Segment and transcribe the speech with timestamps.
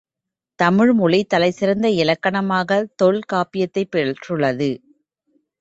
[0.59, 4.71] தமிழ் மொழி, தலை சிறந்த இலக்கணமாகத் தொல் காப்பியத்தைப் பெற்றுளது.